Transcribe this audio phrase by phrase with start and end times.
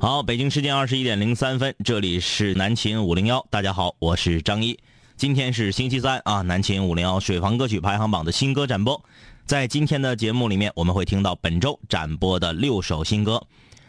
[0.00, 4.78] 好，北京时间二十一点零三分，这里是南秦五零幺，大家好，我是张一。
[5.16, 9.02] 今天是星期三啊，南秦五零幺水房歌曲排行榜的新歌展播。
[9.44, 13.44] 在今天的节目里面，我们会听到本周展播的六首新歌。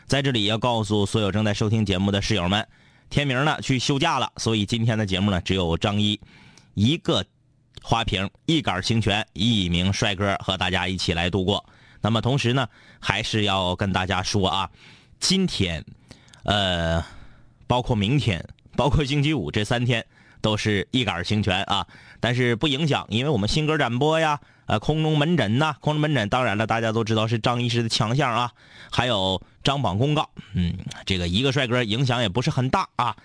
[0.08, 2.68] 在这里要告诉所有正在收听节目的室友们，
[3.12, 6.20] 天明呢去休假了，所以今天的节目呢只有张一
[6.74, 7.24] 一个
[7.84, 11.64] 花瓶，一杆清泉，一名帅哥和大家一起来度过。
[12.02, 12.68] 那么同时呢，
[13.00, 14.72] 还是要跟大家说啊，
[15.20, 15.86] 今天。
[16.44, 17.04] 呃，
[17.68, 18.44] 包括明天，
[18.76, 20.06] 包括星期五这三天，
[20.42, 21.86] 都是一杆清泉啊。
[22.20, 28.52] 但是不影响，因为我们新歌展播呀，呃，空中门诊呐，空中门诊，当然了，大家都知道是张医师的强项啊。
[28.92, 30.74] 还有张榜公告，嗯，
[31.06, 33.16] 这个一个帅哥影响也不是很大啊。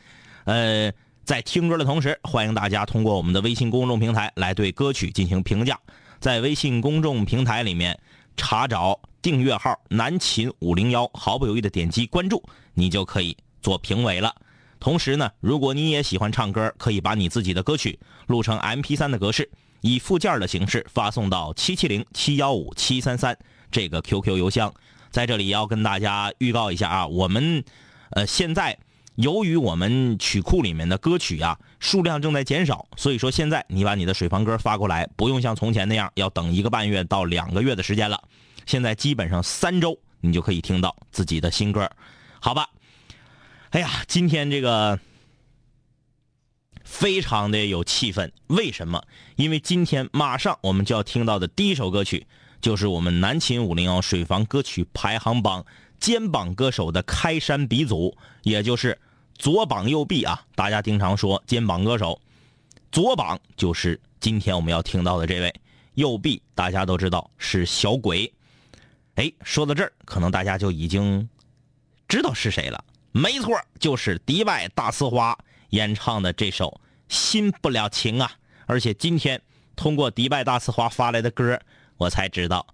[0.45, 0.93] 呃，
[1.25, 5.79] 在听歌的同时，欢迎大家通过我们的微信公众平台来对歌曲进行评价，
[6.21, 7.99] 在微信公众平台里面
[8.37, 9.01] 查找。
[9.25, 12.43] 订阅号南秦五零幺，毫不犹豫的点击关注，
[12.75, 14.35] 你就可以做评委了。
[14.79, 23.35] 同时呢，如果你也喜欢唱歌，可以把你自己的歌曲录成 M P 三的格式，以附件的形式发送到七七零七幺五七三三
[23.71, 24.71] 这个 Q Q 邮箱。
[25.11, 27.65] 在这里要跟大家预告一下啊，我们
[28.11, 28.77] 呃现在
[29.15, 38.21] 由于我们曲库里面的歌曲啊数量正在减少，所以说现在你把你的水房歌发过来，不用像从前那样要等一个半月到两个月的时间了。
[38.67, 41.91] 现在基本上三周，你就可以听到自己的新歌，
[42.41, 42.69] 好吧？
[43.71, 44.99] 哎呀，今天这个
[46.85, 49.03] 非常的有气氛，为什么？
[49.37, 52.27] 因为今天马上我们就要听到的第一首歌曲，
[52.61, 55.65] 就是我们南秦五零幺水房歌曲排行榜
[55.99, 58.99] 肩膀歌手的开山鼻祖，也就是
[59.37, 60.45] 左膀右臂啊！
[60.55, 62.21] 大家经常说肩膀歌手，
[62.93, 65.55] 左膀就是今天我们要听到的这位，
[65.95, 68.33] 右臂大家都知道是小鬼。
[69.17, 71.29] 哎，说到这儿，可能大家就已经
[72.09, 72.85] 知道是谁了。
[73.13, 75.39] 没错，就是迪拜大呲花
[75.71, 76.81] 演唱的这首
[77.15, 78.33] 《新不了情》啊！
[78.67, 79.41] 而且今天
[79.77, 81.61] 通过迪拜大呲花发来的歌，
[81.97, 82.67] 我才知道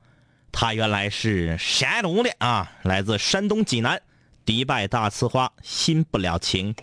[0.51, 4.01] 他原来是山东的啊，来自山东济南。
[4.47, 6.75] 迪拜大呲花，《新不了情》。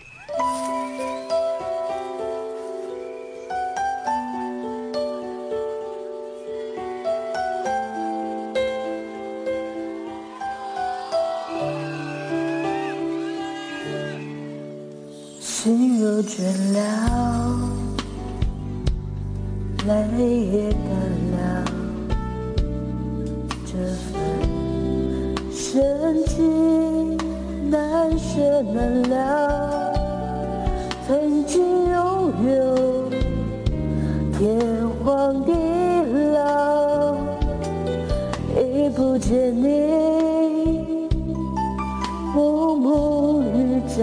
[16.17, 16.41] 心若倦
[16.73, 16.79] 了，
[19.85, 19.91] 泪
[20.47, 20.79] 也干
[21.31, 21.37] 了，
[23.65, 24.11] 这份
[25.51, 27.17] 深情
[27.69, 29.93] 难舍难了。
[31.07, 31.61] 曾经
[31.91, 33.09] 拥有
[34.37, 34.59] 天
[35.03, 35.51] 荒地
[36.33, 37.15] 老，
[38.59, 39.67] 已不见你，
[42.33, 44.01] 暮暮与朝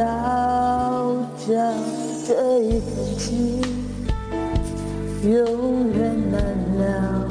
[1.39, 1.53] 朝
[2.33, 3.61] 一份情
[5.23, 6.41] 永远难
[6.79, 7.29] 了。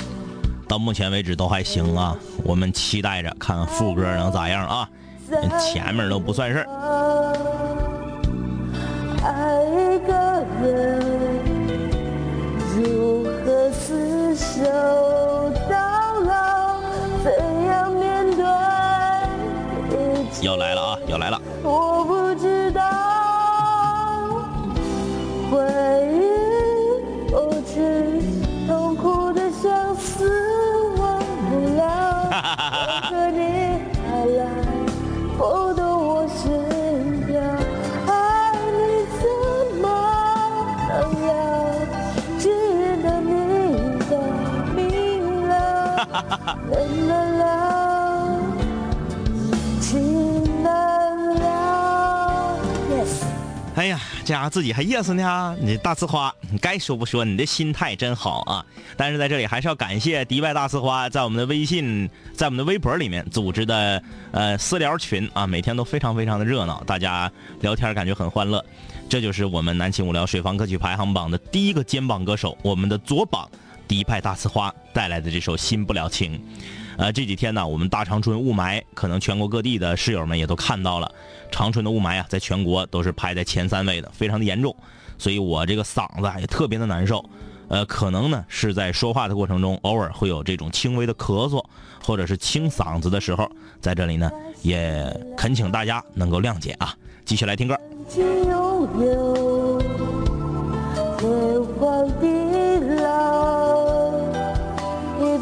[0.68, 4.90] 到目前为止都还行啊，我们期待着看看副歌能咋样啊？
[5.60, 6.68] 前面都不算事儿。
[9.24, 10.14] 爱一个
[10.62, 11.02] 人
[12.76, 14.62] 如何厮守
[15.70, 15.74] 到
[16.26, 16.82] 老？
[17.24, 17.32] 怎
[17.66, 18.44] 样面对？
[20.46, 21.00] 要来了啊！
[21.08, 21.42] 要来了。
[21.64, 22.13] 我不
[54.24, 54.34] 哎呀。
[54.34, 55.56] 这样自己还 yes 呢？
[55.60, 57.24] 你大呲花，你该说不说？
[57.26, 58.66] 你的心态真好啊！
[58.98, 64.02] 但是在这里还是要感谢迪拜大呲花在我们的微信、在我们的微博里面组织的
[64.32, 67.32] 呃私聊群啊，每天都非常非常的热闹，大家
[67.62, 68.64] 聊天感觉很欢乐。
[69.10, 73.48] 这就是我们南青无聊水房歌曲排行榜的第一个肩膀歌手，我们的左膀
[73.88, 76.38] 迪拜大呲花带来的这首《新不了情》。
[76.98, 81.12] 呃，这几天呢，我们大长春雾霾，可能全国各地的室友们也都看到了，
[81.52, 84.76] 长春的雾霾啊，在全国都是排在前三位的，非常的严重，
[85.18, 87.24] 所以我这个嗓子也特别的难受，
[87.68, 91.64] 呃，可能呢是在说话的过程中，偶尔会有这种轻微的咳嗽，
[92.04, 93.50] 或者是清嗓子的时候，
[93.82, 94.32] 在这里呢，
[94.62, 95.06] 也
[95.36, 96.96] 恳请大家能够谅解啊，
[97.26, 97.78] 继续来听歌。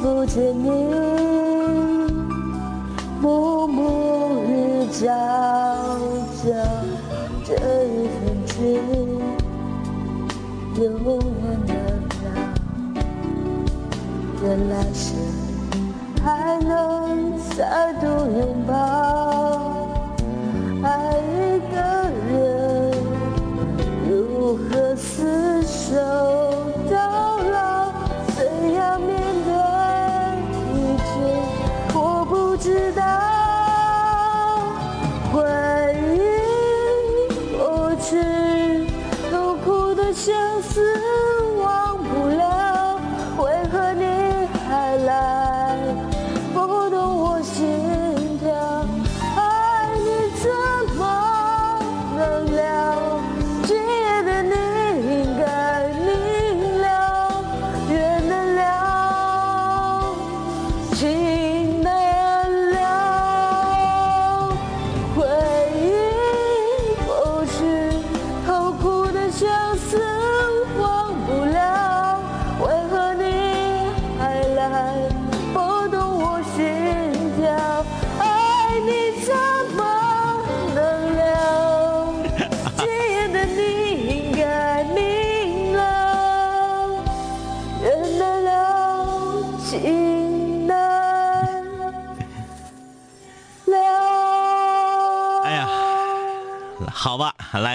[0.02, 1.31] 不见你，
[5.02, 5.08] 暮暮日照
[6.36, 6.46] 想
[7.44, 7.54] 这
[7.86, 8.58] 一份情
[10.76, 11.20] 永远
[11.66, 11.74] 能
[12.24, 12.26] 让
[14.44, 15.14] 人来世
[16.24, 18.72] 还能再度拥抱。
[20.84, 21.76] 爱一个
[22.30, 22.92] 人
[24.08, 26.41] 如何厮守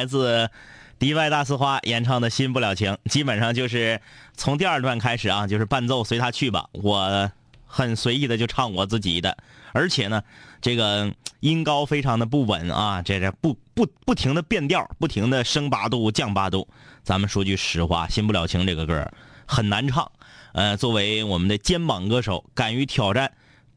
[0.06, 0.50] 自
[0.98, 4.00] 迪拜大呲花演唱的《新不了情》，基本上就是
[4.34, 7.30] 从第二段开始啊，就是伴奏随他去吧，我
[7.66, 9.36] 很随意的就唱我自己的，
[9.72, 10.22] 而且呢，
[10.62, 16.66] 这个音高非常的不稳啊，这这不不不停的变调，不停的升八度降八度。
[17.02, 19.12] 咱们说句实话，《新不了情》这个歌
[19.46, 20.10] 很难唱，
[20.54, 23.32] 呃，作为我们的肩膀歌手，敢于挑战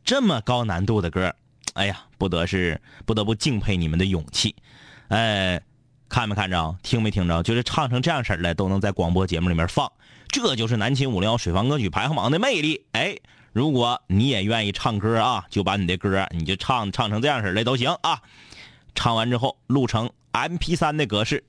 [0.05, 1.35] 这么高难度的歌，
[1.73, 4.55] 哎呀，不得是不得不敬佩你们的勇气。
[5.09, 5.61] 哎，
[6.09, 6.75] 看没看着？
[6.81, 7.44] 听没听着？
[7.44, 9.91] 就是唱成这样式儿的，都能在广播节目里面放，
[10.27, 12.83] 这就是南秦五零幺水房歌曲排行榜的魅力。
[12.94, 13.15] 哎，
[13.53, 18.19] 如果你也愿意唱歌啊，就把你的歌你就唱唱成这样式儿的都行啊。
[18.95, 21.44] 唱完之后录成 M P 3的格式，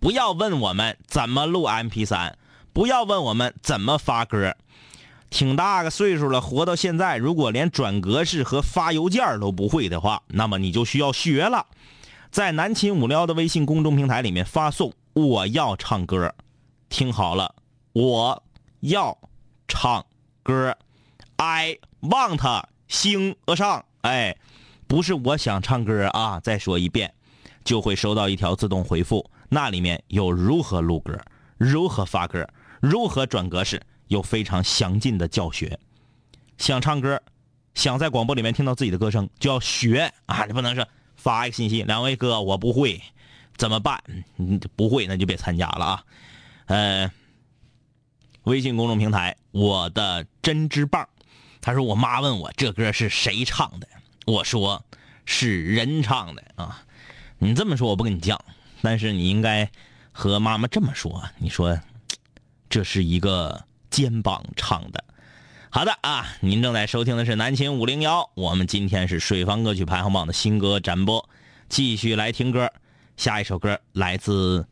[0.00, 2.32] 不要问我们怎么录 M P 3
[2.72, 4.56] 不要问我们怎么发歌。
[5.30, 11.66] 挺大个岁数了，活到现在，如果连转格式和发邮件都不会的话，那么你就需要学了。
[12.30, 16.32] 在南秦五幺的微信公众平台里面发送“我要唱歌”，
[16.88, 17.54] 听好了，
[17.92, 18.42] 我
[18.80, 19.16] 要
[19.66, 20.04] 唱
[20.42, 20.76] 歌
[21.36, 23.82] ，I want sing a song。
[24.02, 24.36] 哎，
[24.86, 26.38] 不是我想唱歌啊！
[26.40, 27.12] 再说一遍，
[27.64, 31.18] 就会收到一条自动回复，那里面有如何录歌、
[31.56, 32.46] 如何发歌、
[32.80, 35.78] 如何转格式，有非常详尽的教学。
[36.58, 37.20] 想唱歌，
[37.74, 40.44] 想在广播里面听到自己的歌声，就要学啊！
[40.44, 40.86] 你不能说。
[41.18, 43.02] 发一个信息，两位哥，我不会，
[43.58, 44.02] 怎么办？
[44.36, 46.04] 你不会那就别参加了啊。
[46.66, 47.12] 呃，
[48.44, 51.06] 微信公众平台我的针织棒，
[51.60, 53.88] 他说我妈问我这歌是谁唱的，
[54.26, 54.84] 我说
[55.26, 56.84] 是人唱的啊。
[57.38, 58.38] 你这么说我不跟你犟，
[58.80, 59.70] 但是你应该
[60.12, 61.78] 和妈妈这么说，你说
[62.70, 65.04] 这是一个肩膀唱的。
[65.78, 71.30] 好的啊，您正在收听的是南秦五零幺，我们今天是水房歌曲排行榜的新歌展播，
[71.68, 72.72] 继续来听歌。
[73.16, 74.66] 下一首歌来自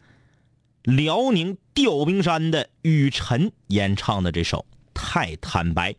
[0.82, 5.92] 辽宁调兵山的雨辰演唱的这首《太坦白》。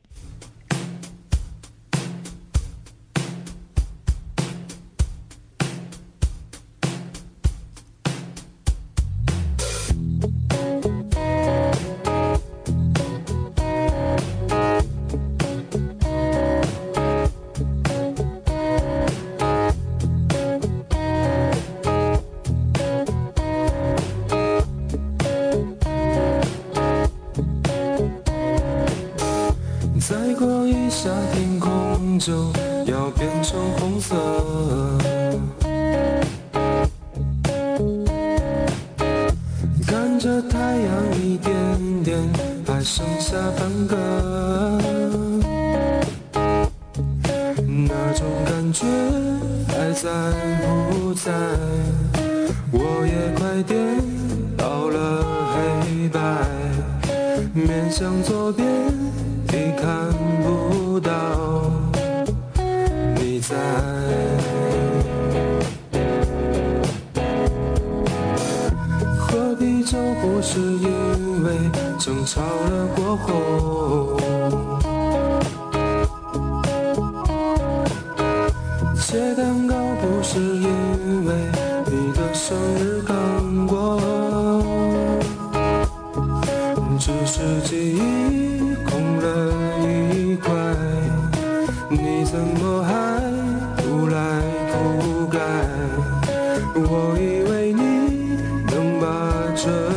[99.58, 99.97] 这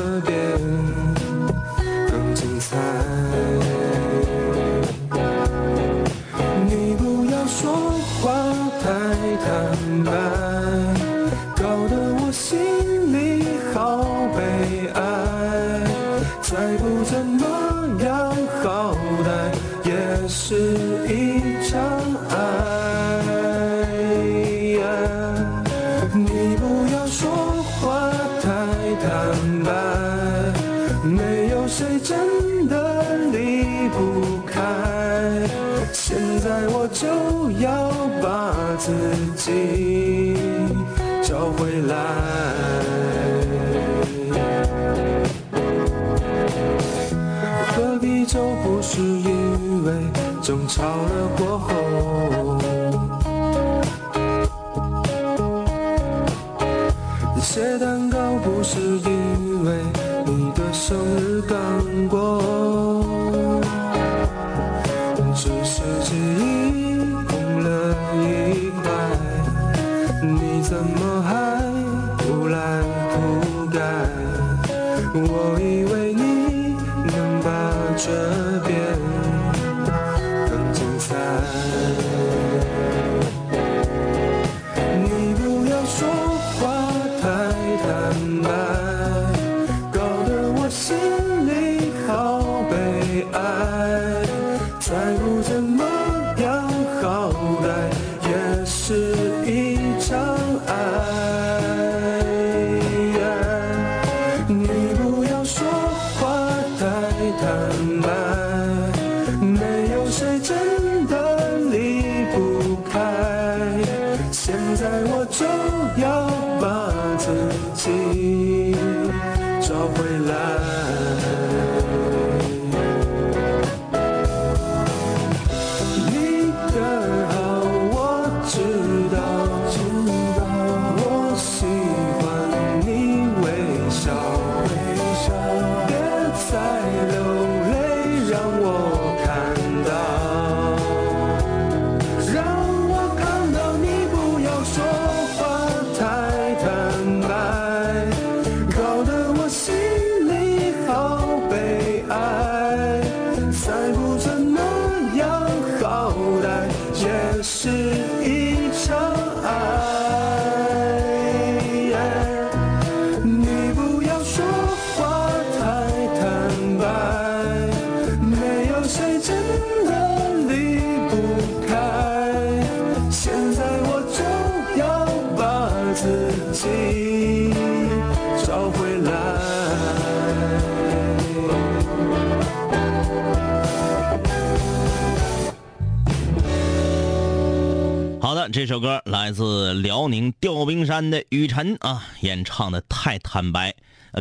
[189.31, 193.73] 来自辽宁吊冰山的雨辰啊，演唱的太坦白。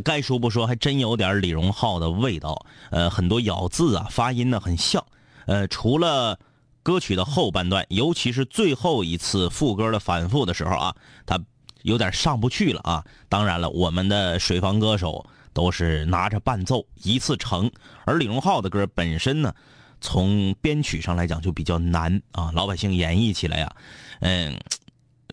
[0.04, 2.64] 该说不说，还真有点李荣浩的味道。
[2.92, 5.04] 呃，很多咬字啊，发音呢很像。
[5.48, 6.38] 呃，除了
[6.84, 11.40] 歌曲的后半段，尤其是最后一次副歌的反复的时候啊，他
[11.82, 13.04] 有点上不去了啊。
[13.28, 17.72] 当然了，我们的水房歌手都是拿着伴奏一次成，
[18.06, 19.56] 而李荣浩的歌本身呢，
[20.02, 23.76] 从编曲上来讲就比较难啊，老百姓演绎起来呀、
[24.20, 24.56] 嗯，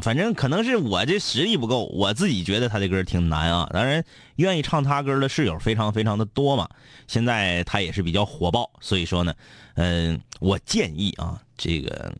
[0.02, 3.68] 反正可能是我这实力不够，我自己觉得他的歌挺难啊。
[3.72, 4.04] 当然，
[4.36, 6.68] 愿意唱他歌的室友非常非常的多嘛。
[7.06, 9.34] 现在他也是比较火爆，所以说呢，
[9.74, 12.12] 嗯，我建议啊，这个，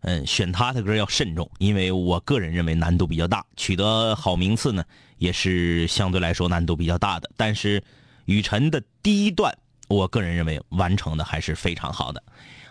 [0.00, 4.82] 嗯，选他的歌要慎重，因为我个人认为难度比较大，取得好名次呢
[5.18, 7.30] 也是相对来说难度比较大的。
[7.36, 7.82] 但是
[8.24, 9.54] 雨辰的第一段，
[9.88, 12.22] 我个人认为完成的还是非常好的。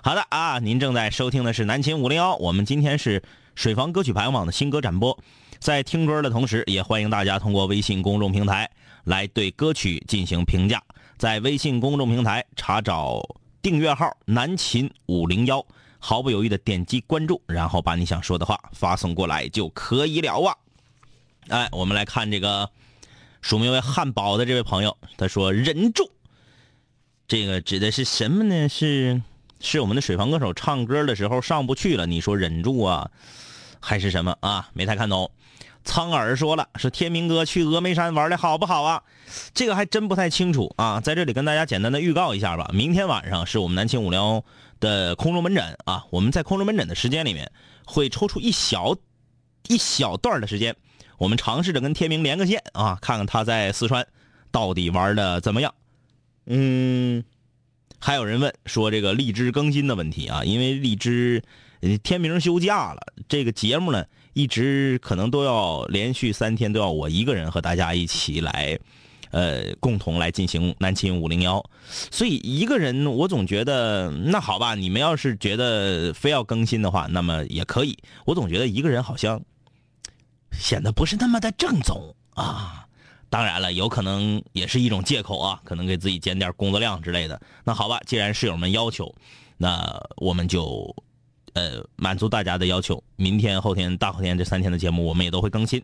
[0.01, 3.21] 好的啊，您正在收听的是南秦五零幺，我们今天是
[3.55, 5.17] 水房歌曲排行榜的新歌展播。
[5.59, 8.69] 在听歌的同时，也欢迎大家通过微信公众平台
[9.05, 10.81] 来对歌曲进行评价。
[11.17, 13.21] 在微信公众平台查找
[13.61, 15.65] 订阅号“南秦五零幺”，
[15.99, 20.57] 毫不犹豫的点击关注，然后把你想说的话发送过来就可以了啊。
[21.47, 22.69] 哎，我们来看这个
[23.41, 26.11] 署名为汉堡的这位朋友，他说：“忍住。”
[27.25, 28.67] 这个指的是什么呢？
[28.67, 29.21] 是
[29.63, 33.09] 是我们的水房歌手唱歌的时候上不去了，你说忍住啊，
[33.79, 34.69] 还是什么啊？
[34.73, 35.31] 没太看懂。
[35.85, 39.01] 苍耳说了，说天明哥去峨眉山玩的好不好啊？
[39.53, 42.69] 这个还真不太清楚啊，在这里跟大家简单的预告一下吧。
[42.73, 44.43] 明天晚上是我们南青五聊
[44.81, 47.49] 的空中门诊啊，我们在空中门诊的时间里面
[47.85, 48.95] 会抽出一小
[49.69, 50.75] 一小段的时间，
[51.17, 54.05] 我们尝试着跟天明连个线啊，看看他在四川
[54.51, 55.73] 到底玩的怎么样。
[56.45, 57.23] 嗯，
[58.05, 61.41] 还有人问说这个荔枝更新的问题啊，因为荔枝
[62.03, 68.77] 天明休假了，这个节目呢一直可能都要连续三天都要我一个人和大家一起来，
[69.31, 71.63] 呃，共同来进行南秦五零幺，
[72.11, 79.41] 所以一个人我总觉得那好吧，你们要是觉得非要更新的话，那么也可以，我总觉得一个人好像
[80.51, 82.85] 显得不是那么的正宗啊。
[83.33, 87.41] 当然了，有可能也是一种借口啊，可能给自己减点工作量之类的。
[87.63, 89.11] 那好吧，既然室友们要求，
[89.57, 89.83] 那
[90.17, 90.95] 我们就
[91.53, 93.03] 呃满足大家的要求。
[93.15, 95.83] 明天、后天、大后天这三天的节目，我们也都会更新。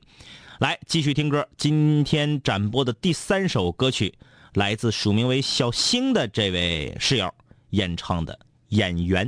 [0.59, 1.43] 来，继续听歌。
[1.57, 4.13] 今天展播的第三首歌曲，
[4.53, 7.33] 来自署名为小星的这位室友
[7.71, 8.31] 演唱的
[8.67, 9.27] 《演员》。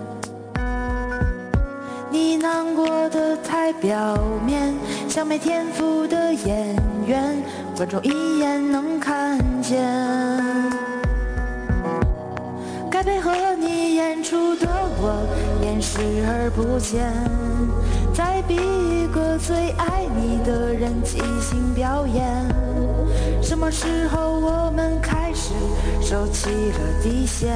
[2.11, 4.73] 你难过的太表面，
[5.07, 6.75] 像没天赋的演
[7.07, 7.41] 员，
[7.77, 9.81] 观众一眼能看见。
[12.91, 14.67] 该配合你演出的
[14.99, 15.25] 我，
[15.63, 17.09] 演视而不见。
[18.13, 22.45] 再逼一个最爱你的人即兴表演。
[23.41, 25.53] 什么时候我们开始
[26.01, 27.55] 收起了底线？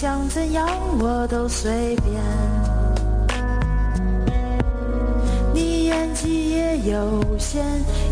[0.00, 0.64] 想怎样
[1.00, 2.22] 我都随便，
[5.52, 7.64] 你演技也有限，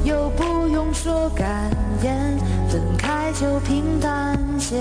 [0.03, 1.70] 又不用说感
[2.03, 2.37] 言，
[2.68, 4.75] 分开就平淡些。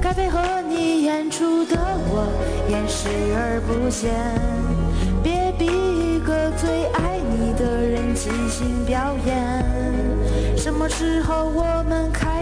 [0.00, 1.76] 该配合你演出的
[2.10, 2.26] 我，
[2.68, 4.12] 演视而不见，
[5.22, 9.64] 别逼一个最爱你的人即兴表演。
[10.56, 12.41] 什么时候我们开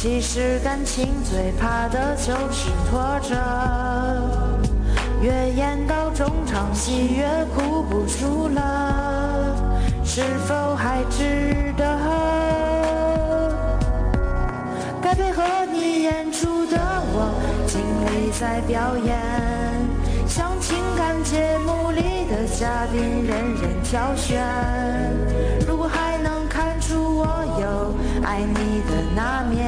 [0.00, 3.34] 其实感情最怕的就是拖着，
[5.20, 11.84] 越演到中场戏越哭不出了，是否还值得？
[15.02, 16.78] 该配合你演出的
[17.12, 17.34] 我，
[17.66, 19.18] 尽力在表演，
[20.28, 24.40] 像情感节目里的嘉宾，任人挑选。
[25.66, 26.17] 如果还
[27.18, 27.92] 我有
[28.24, 29.58] 爱你的那面。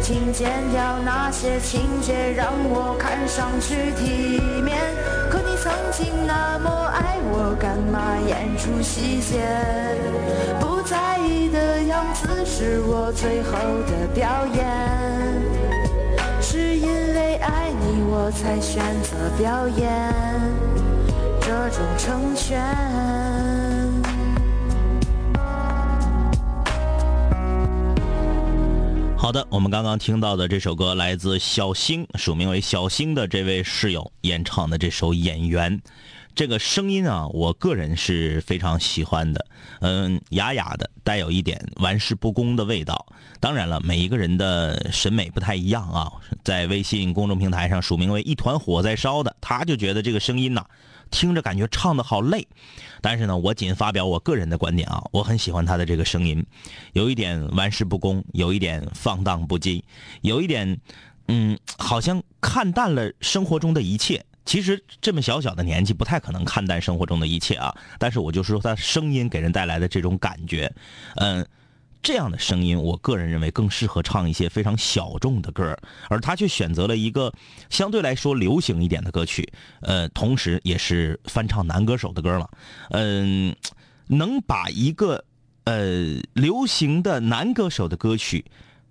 [0.00, 4.78] 请剪掉那些情节，让我看上去体面。
[5.28, 9.42] 可你曾经那么爱我，干嘛演出细节？
[10.60, 13.58] 不在意的样子是我最后
[13.90, 14.64] 的表演。
[16.40, 20.14] 是因为爱你，我才选择表演
[21.40, 23.35] 这种成全。
[29.26, 35.76] 好的，我们刚刚听到的这首歌来自小星，署名为小星的这位室友演唱的这首《演员》，
[36.32, 39.44] 这个声音啊，我个人是非常喜欢的。
[39.80, 43.04] 嗯，哑哑的，带有一点玩世不恭的味道。
[43.40, 46.08] 当然了，每一个人的审美不太一样啊。
[46.44, 50.64] 在微信公众平台上署名为“一团火在烧”的，他就觉得这个声音呐。
[51.10, 52.46] 听着感觉唱的好累，
[53.00, 56.44] 但是呢，我仅发表我个人的观点啊，我很喜欢他的这个声音，
[56.92, 59.82] 有一点玩世不恭，有一点放荡不羁，
[60.22, 60.78] 有一点，
[61.28, 64.24] 嗯，好像看淡了生活中的一切。
[64.44, 67.74] 其实这么小小的年纪，不太可能看淡生活中的一切啊。
[67.98, 70.72] 但是我就是说，他声音给人带来的这种感觉，
[71.16, 71.46] 嗯。
[72.06, 75.76] 这样的声音，我个人认为更适合唱一些非常小众的歌
[76.08, 77.32] 而他却选择了一个
[77.68, 82.48] 相对来说流行一点的歌曲，呃，同时也是翻唱男歌手的歌了，
[82.90, 83.56] 嗯，
[84.06, 85.24] 能把一个
[85.64, 88.44] 呃流行的男歌手的歌曲。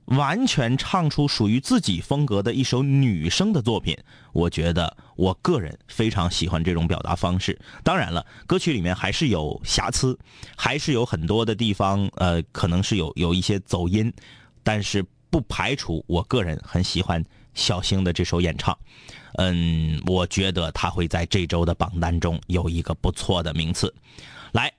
[0.05, 3.97] 完全唱出属于自己风格的一首女生的作品，
[4.33, 7.59] 我觉得我个人非常喜欢这种表达方式。
[7.83, 10.17] 当然了，歌曲里面还是有瑕疵，
[10.55, 14.13] 还是有很多的地方，呃，可能是有有一些走音，
[14.61, 18.77] 但是不排除我个人很喜欢小星的这首演唱。
[19.37, 23.91] 嗯，我觉得他会在这周的榜单中有一个不错的名次。
[24.51, 24.71] 来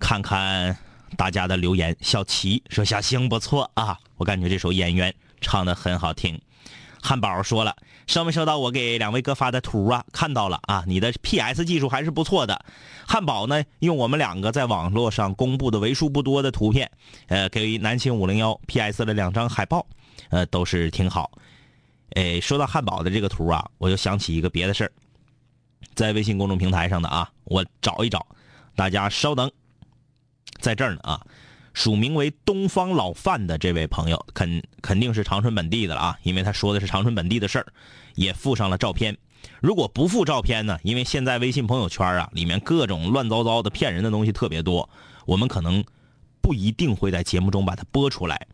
[0.00, 0.76] 看看。
[1.16, 6.40] 大家的留言，小齐说小星不错啊，我感觉这首演员唱的很好听。
[7.00, 7.76] 汉堡说了，
[8.08, 10.04] 收没收到我给两位哥发的图啊？
[10.12, 12.64] 看到了啊，你的 PS 技术还是不错的。
[13.06, 16.90] 汉堡呢，用我们两个在网络上公布的为数不多的图片，
[17.28, 19.86] 呃，给南青五零幺 PS 了两张海报，
[20.30, 21.30] 呃，都是挺好。
[22.14, 24.92] 哎，说到汉堡的这个图啊，我就想起一个别的事儿，
[25.94, 28.26] 在微信公众平台上的啊，我找一找，
[28.74, 29.50] 大家稍等。
[30.60, 31.26] 在这儿呢啊，
[31.74, 37.66] 署名为东方老范的这位朋友，肯肯定是长春本地的了啊，因为他说的是长春本地的事儿，
[38.14, 39.16] 也附上了照片。
[39.60, 44.88] 如果不附照片呢，因为现在微信朋友圈啊，里面各种乱糟糟的骗人的东西特别多，
[45.26, 45.84] 我们可能
[46.40, 48.46] 不一定会在节目中把它播出来。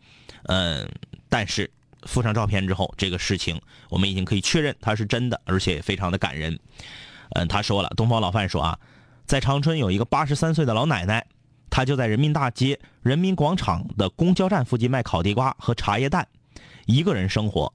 [0.44, 0.86] 嗯，
[1.30, 1.70] 但是
[2.02, 6.58] 附上照片之后，这个事情我们已经可以确认它是真的，而且非常的感人。
[7.30, 8.78] 嗯，他说了，东方老范说啊，
[9.24, 11.26] 在长春有一个八十三岁的老奶奶。
[11.74, 16.28] 他就在人民大街人民广场的公交站附近卖烤地瓜和茶叶蛋，
[16.86, 17.74] 一个人生活，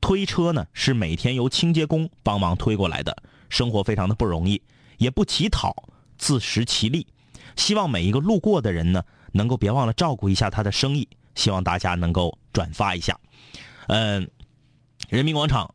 [0.00, 3.14] 推车呢是每天由清洁工帮忙推过来的，
[3.50, 4.62] 生活非常的不容易，
[4.96, 5.76] 也不乞讨，
[6.16, 7.06] 自食其力。
[7.54, 11.06] 希望每一个路过的人呢，能够别忘了照顾一下他的生意。
[11.34, 13.20] 希望大家能够转发一下。
[13.88, 14.26] 嗯，
[15.10, 15.74] 人民广场，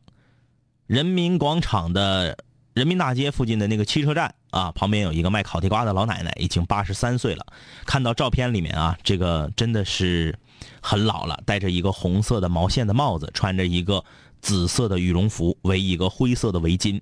[0.88, 2.36] 人民广场的
[2.74, 4.34] 人民大街附近的那个汽车站。
[4.50, 7.46] 啊，旁边有一个卖烤地瓜的老奶奶，已经八十三岁了。
[7.86, 10.38] 看到照片里面啊，这个真的是
[10.80, 14.04] 很老了，戴着一个红色的毛线的帽子，穿着一个
[14.40, 17.00] 紫色的羽绒服，围一个灰色的围巾。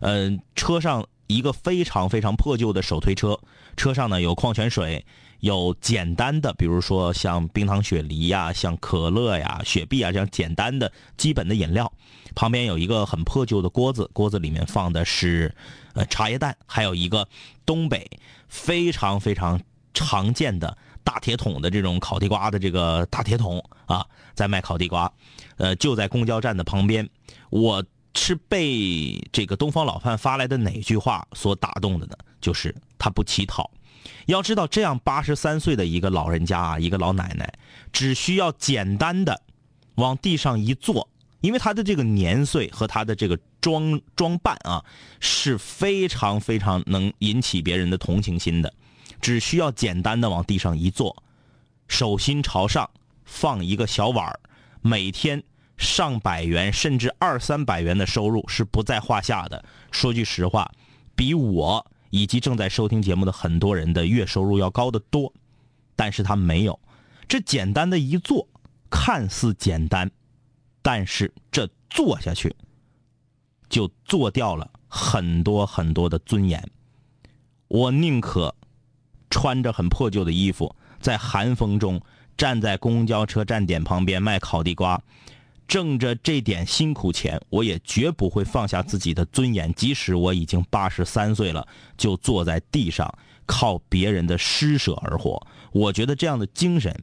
[0.00, 3.38] 嗯，车上一个非常非常破旧的手推车，
[3.76, 5.04] 车上呢有矿泉水，
[5.44, 11.92] 有简单的，比如说像冰糖雪梨呀、像可乐呀、雪碧啊这样简单的基本的饮料。
[12.34, 15.54] 旁边有一个很破旧的锅子，锅子里面放的是。
[15.92, 17.28] 呃，茶叶蛋，还有一个
[17.64, 18.10] 东北
[18.48, 19.60] 非常非常
[19.92, 24.04] 常见的大铁桶的这种烤地瓜的这个大铁桶啊，
[24.34, 25.12] 在卖烤地瓜，
[25.56, 27.08] 呃，就在公交站的旁边。
[27.50, 27.84] 我
[28.16, 32.16] 是被这个东方老范发来的哪句话所打动的呢？
[32.40, 33.70] 就是他不乞讨。
[34.26, 37.52] 要知道，这样八十三岁的一个老人家啊，一个老奶奶，
[37.92, 39.42] 只需要简单的
[39.96, 41.08] 往地上一坐。
[41.40, 44.82] 因为他的这个年岁和他的这个装装扮啊，
[45.20, 48.72] 是非常非常能引起别人的同情心的。
[49.20, 51.22] 只需要简单的往地上一坐，
[51.86, 52.88] 手心朝上，
[53.26, 54.38] 放一个小碗
[54.80, 55.42] 每天
[55.76, 59.62] 上百元甚至二三百元的收入是不在话下的。
[59.90, 60.72] 说句实话，
[61.14, 65.32] 比我以及正在收听节目的很多人的月收入要高得多。
[65.96, 66.78] 但是他没有，
[67.26, 68.46] 这简单的一做，
[68.88, 70.08] 看似简单。
[70.80, 72.54] 但是这做下去，
[73.68, 76.64] 就做掉了很多很多的尊严。
[77.66, 78.54] 我宁可
[79.28, 82.00] 穿着很破旧的衣服，在寒风中
[82.36, 85.02] 站在公交车站点旁边卖烤地瓜，
[85.66, 93.12] 挣着这点辛苦钱，我也绝不会放下自己的尊严，即使我已经八十三岁了，就坐在地上
[93.46, 95.46] 靠别人的施舍而活。
[95.72, 96.94] 我觉得这样的精神，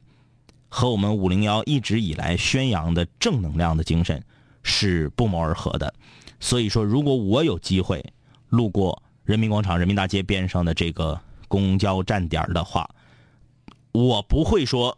[0.68, 4.22] 和我们五零幺一直以来宣扬的正能量的精神
[4.62, 5.92] 是不谋而合的。
[6.40, 8.04] 所以说，如果我有机会
[8.48, 12.88] 路过人民广场、人民大街边上的这个公交站点的话，
[13.92, 14.96] 我不会说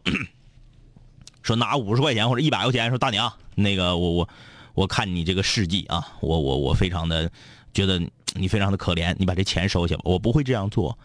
[1.43, 4.29] 说拿五十块钱或者一百块钱说大娘，那个我我
[4.73, 7.31] 我看你这个事迹啊，我我我非常的
[7.73, 8.01] 觉得
[8.33, 10.01] 你非常的可怜，你把这钱收下吧。
[10.05, 10.97] 我不会这样做，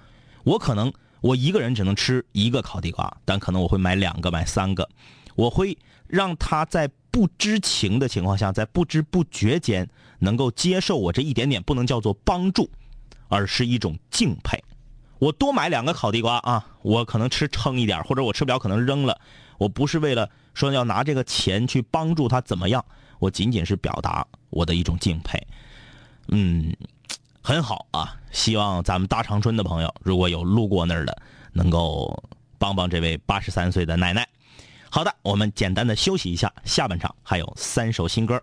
[0.44, 4.88] 我可能我一个人只能吃一个烤地瓜，但可能我会买两个买三个，
[5.36, 12.70] 我会让他在不知情的情况下，在不知不觉间能够接受我这一点点，不能叫做帮助，
[13.28, 14.62] 而是一种敬佩。
[15.18, 19.20] 我多买两个烤地瓜啊，我可能吃撑一点，或者我吃不了可能扔了。
[19.58, 22.84] 我不是为了说要拿这个钱去帮助他怎么样，
[23.18, 25.40] 我仅仅是表达我的一种敬佩。
[26.28, 26.74] 嗯，
[27.42, 32.22] 很好啊，希望咱们大长春的朋友如果有路过那儿的，能够
[32.58, 34.28] 帮帮这位八十三岁的奶奶。
[34.90, 38.42] 好的，我们简单的休息一下，下半场还有三首新歌。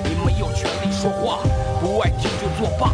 [0.25, 1.39] 没有权利说话。
[1.81, 2.93] 不爱听就作罢，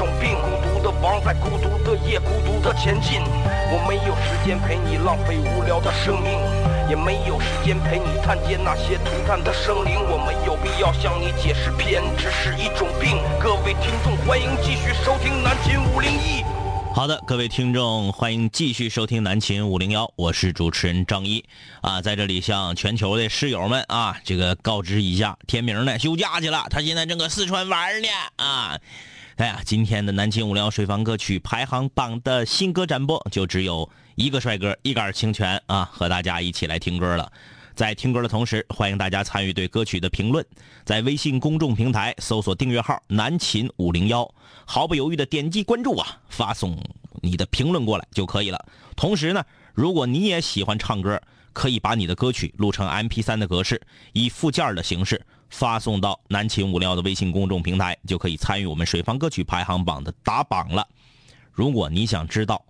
[0.01, 0.33] 种病。
[0.41, 3.21] 孤独的王在孤独的夜，孤独的前进。
[3.69, 6.33] 我没有时间陪你浪费无聊的生命，
[6.89, 10.01] 也没有时间陪你探见那些涂炭的生灵。
[10.09, 13.21] 我没有必要向你解释偏执是一种病。
[13.39, 16.43] 各位听众，欢迎继续收听南秦五零一。
[16.93, 21.45] 好的，各位听众，欢迎继续收听南秦五零幺，我是主持人张一
[21.79, 28.77] 啊，在这里向全球的室友们啊，这个告知一下，天明呢休假去了，他现在正搁四川玩呢啊。
[29.41, 37.33] 哎呀，今天的南秦五零幺水房歌曲排行榜的新歌展播就只有一个帅哥一杆清泉啊，和大家一起来听歌了。
[37.73, 40.45] 在听歌的同时，欢迎大家参与对歌曲的评论，
[40.85, 44.31] 在微信公众平台搜索订阅号“南秦五零幺”，
[44.63, 46.77] 毫不犹豫的点击关注啊，发送
[47.23, 48.63] 你的评论过来就可以了。
[48.95, 51.19] 同时呢，如果你也喜欢唱歌，
[51.51, 53.81] 可以把你的歌曲录成 MP3 的格式，
[54.13, 55.19] 以附件的形式
[55.51, 60.87] 发送到南秦五料的微信公众平台，就可以参与我们水房歌曲排行榜的打榜了。
[61.51, 62.65] 如果你想知道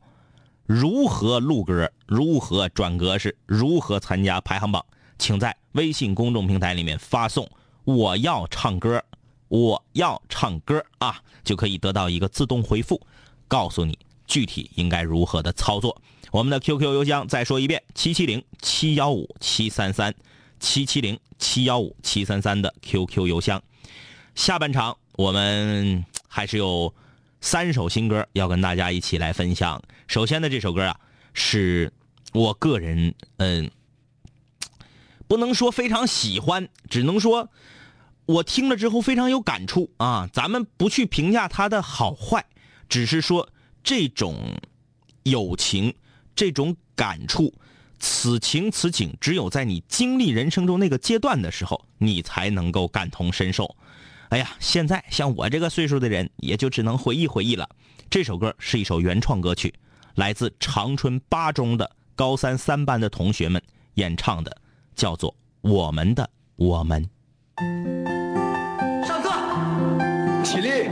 [0.65, 4.83] 如何录歌、如何转格式、如何参加排行榜，
[5.17, 7.47] 请在微信公众平台里面发送
[7.85, 9.01] “我要唱歌”，
[9.47, 12.99] 我要唱歌啊，就可以得到一个自动回复，
[13.47, 16.01] 告诉你具体应该如何的操作。
[16.31, 20.13] 我们的 QQ 邮箱再说一遍：七七零七幺五七三三，
[20.59, 23.61] 七七零七幺五七三三的 QQ 邮箱。
[24.35, 26.93] 下半场我们还是有
[27.41, 29.81] 三首新歌要跟大家一起来分享。
[30.07, 30.97] 首先的这首歌啊，
[31.33, 31.91] 是
[32.31, 33.69] 我个人嗯。
[35.27, 37.49] 不能说非常喜欢，只能说
[38.25, 40.29] 我听了之后非常有感触啊。
[40.33, 42.45] 咱们不去评价它的好坏，
[42.89, 43.47] 只是说
[43.81, 44.35] 这种
[45.23, 45.95] 友情、
[46.35, 47.53] 这种感触，
[48.01, 53.73] 此情此景，只有在你经历人生中那个阶段的时候，你才能够感同身受。
[54.29, 57.69] 哎呀，现在像我这个岁数的人，也就只能回忆回忆了。
[58.09, 59.73] 这首歌是一首原创歌曲，
[60.15, 63.61] 来自长春八中的高三三班的同学们
[63.93, 64.57] 演唱的。
[64.93, 67.09] 叫做我们的我们。
[69.07, 70.89] 上课，起立，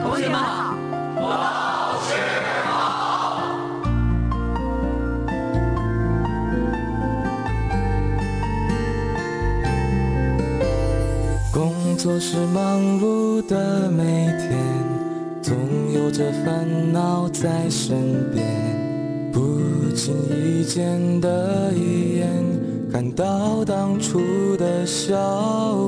[0.00, 1.71] 同学们好。
[12.02, 14.02] 工作是忙碌的每
[14.36, 14.58] 天，
[15.40, 15.54] 总
[15.92, 18.44] 有着烦恼在身边，
[19.32, 19.60] 不
[19.94, 22.28] 经意间的一眼，
[22.90, 24.20] 看到当初
[24.56, 25.14] 的笑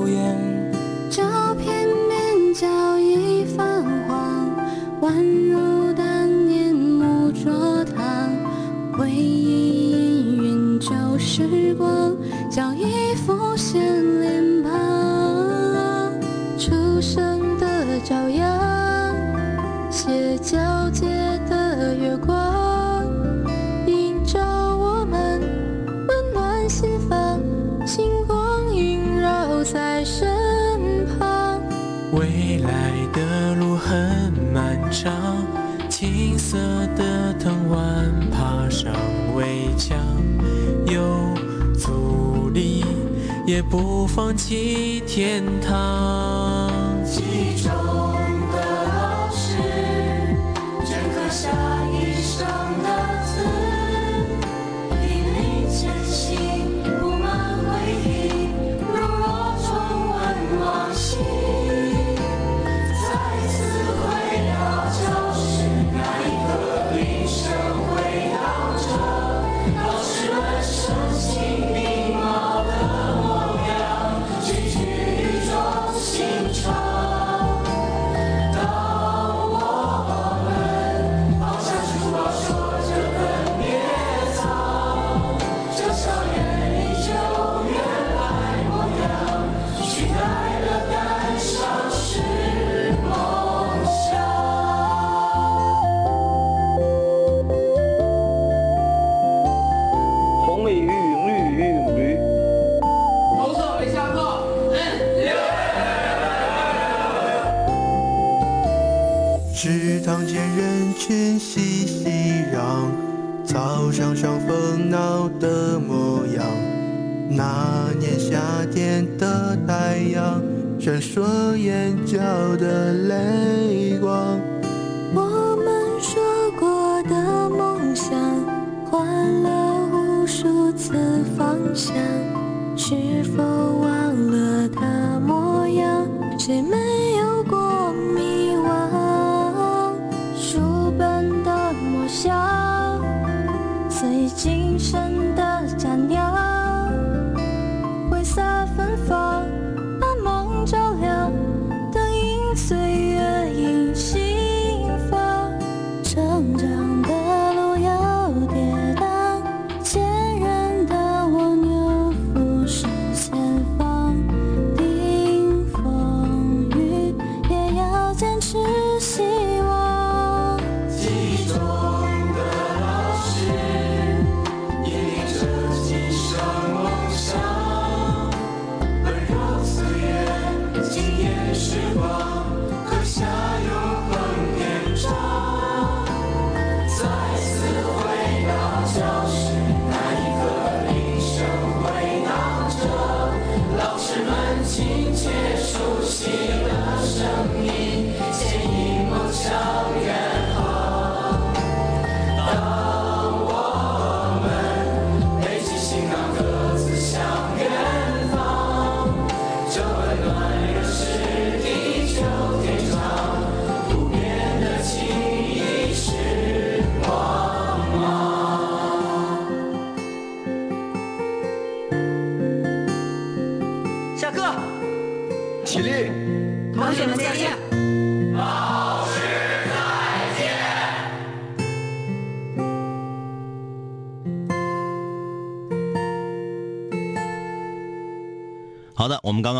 [0.07, 0.71] 颜。
[1.09, 4.49] 照片面角已泛黄，
[5.01, 8.29] 宛如当年木桌堂。
[8.97, 12.15] 回忆氤氲旧时光，
[12.49, 14.54] 早已浮现脸。
[17.05, 19.15] 升的朝阳，
[19.91, 21.05] 斜皎洁
[21.47, 23.05] 的月光，
[23.85, 24.41] 映照
[24.75, 25.39] 我们
[26.07, 27.39] 温暖心房，
[27.85, 30.27] 星光萦绕在身
[31.19, 31.61] 旁。
[32.11, 35.13] 未来的路很漫长，
[35.87, 36.57] 青色
[36.97, 38.91] 的藤蔓爬上
[39.35, 39.95] 围墙，
[40.87, 41.35] 有
[41.77, 42.83] 阻力
[43.45, 46.24] 也不放弃天堂。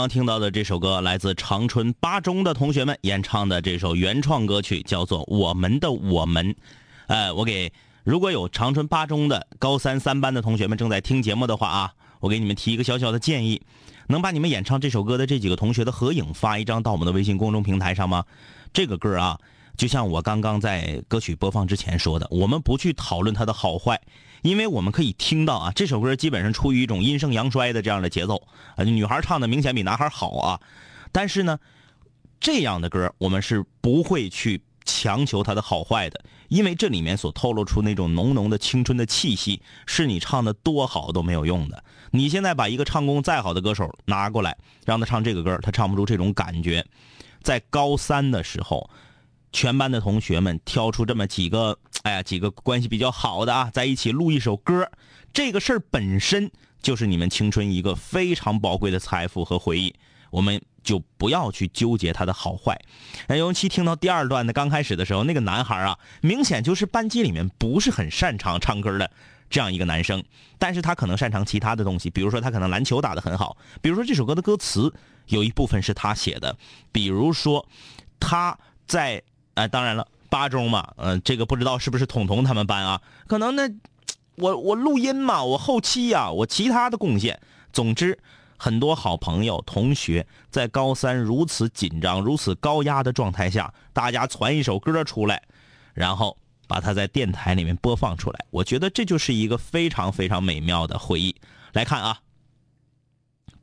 [0.08, 6.54] 听到的这首歌来自长春八中的同学们演唱的这首原创歌曲，叫做《我们的我们》。
[7.08, 7.72] 呃，我给
[8.04, 13.62] 如果有长春八中的高三三班的同学们正在听节目的话啊，我给你们提一个小小的建议，
[14.08, 18.24] 能把你们演唱这首歌的这几个同学的合影发一张到我们的微信公众平台上吗？
[18.74, 19.40] 这个歌啊，
[19.78, 24.00] 就像我刚刚在歌曲播放之前说的，我们不去讨论它的好坏，
[24.46, 28.44] 因为我们可以听到啊，这首歌基本上处于一种阴盛阳衰的这样的节奏
[28.76, 30.62] 啊，女孩唱的明显比男孩好啊，
[31.12, 31.58] 但是呢，
[32.40, 41.84] 这样的歌我们是不会去强求它的好坏的，因为这里面所透露出那种浓浓的青春的气息，是你唱的多好都没有用的。
[42.12, 46.86] 你现在把一个唱功再好的歌手拿过来，让他唱这个歌，他唱不出这种感觉。
[47.42, 48.92] 在高三的时候，
[49.52, 54.92] 全班的同学们挑出这么几个，哎呀，几个关系比较好的啊，在一起录一首歌，
[55.34, 59.92] 这个事儿本身就是你们青春一个非常宝贵的财富和回忆。
[60.30, 62.80] 我们就不要去纠结它的好坏。
[63.28, 69.10] 那，尤其听到第二段的刚开始的时候，那个男孩啊，明显就是班级里面不是很擅长唱歌的
[69.50, 70.24] 这样一个男生，
[70.60, 74.94] 但是他可能擅长其他的东西，比如说他可能篮球打得很好，比如说这首歌的歌词
[75.26, 76.56] 有一部分是他写的，
[76.92, 77.68] 比如说
[78.20, 79.24] 他在。
[79.56, 83.02] 哎，当然了，八中嘛，嗯，这个不知道是不是彤彤他们班啊？
[83.26, 83.70] 可能呢，
[84.36, 87.40] 我我录音嘛，我后期呀，我其他的贡献。
[87.72, 88.20] 总之，
[88.58, 95.42] 很多好朋友、同学在高三如此紧张、如此高压的状态下，大家传一首歌出来，
[95.94, 98.46] 然后把它在电台里面播放出来。
[98.50, 101.34] 我觉得这就是一个非常非常美妙的回忆。
[101.72, 102.20] 来看啊，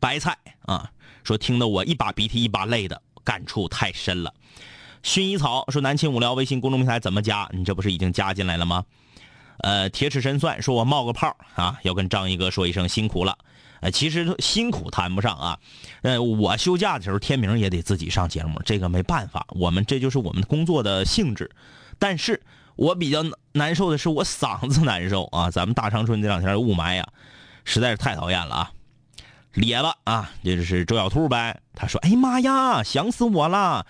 [0.00, 0.90] 白菜啊，
[1.22, 4.32] 说听得我一把鼻涕一把泪的，感触太深了。
[5.03, 7.48] 薰衣草说：“南青无聊微信公众平台怎么加？
[7.53, 8.84] 你这不是已经加进来了吗？”
[9.59, 13.36] 呃，铁齿神算说：“我冒个泡啊，要跟张一哥说一声辛苦了。”
[13.80, 15.59] 呃，其实辛苦谈不上啊。
[16.03, 21.50] 呃，我休假的时候天明也得自己上节目，这个没办法，我们这就是我们工作的性质。
[21.98, 22.40] 但是
[22.76, 25.50] 我比较难受的是我嗓子难受啊。
[25.50, 27.07] 咱们大长春这两天雾霾呀，
[27.64, 28.70] 实在是太讨厌了啊。
[29.55, 31.61] 咧吧啊，这就是周小兔呗。
[31.74, 33.84] 他说：“哎妈呀，想死我了。”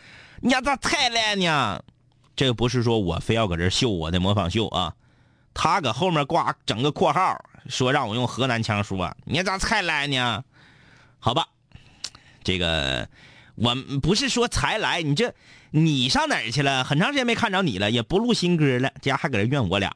[0.45, 1.85] 你咋太烂呢？
[2.35, 4.93] 这个不是说我非要搁这秀我的模仿秀啊，
[5.55, 10.43] 他搁后面挂整个括号，说让我用河南腔说，你咋才来呢？
[11.21, 11.47] 好吧，
[12.43, 13.09] 这个
[13.55, 13.73] 我
[14.03, 15.33] 不是说才来，你这
[15.71, 16.83] 你上哪儿去了？
[16.83, 19.95] 很长时间没看着你了，也不录新歌了，这家还搁这怨我俩。